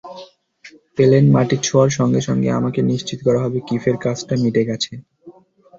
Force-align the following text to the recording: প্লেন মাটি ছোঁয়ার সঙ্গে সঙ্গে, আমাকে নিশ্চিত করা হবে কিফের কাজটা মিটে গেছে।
প্লেন 0.95 1.25
মাটি 1.31 1.55
ছোঁয়ার 1.63 1.89
সঙ্গে 1.99 2.21
সঙ্গে, 2.27 2.49
আমাকে 2.59 2.79
নিশ্চিত 2.91 3.19
করা 3.27 3.39
হবে 3.45 3.59
কিফের 3.67 3.95
কাজটা 4.03 4.33
মিটে 4.43 4.63
গেছে। 4.69 4.93